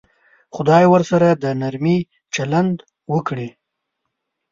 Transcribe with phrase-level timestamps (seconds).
[0.55, 1.97] خدای ورسره د نرمي
[2.35, 2.75] چلند
[3.13, 3.49] وکړي.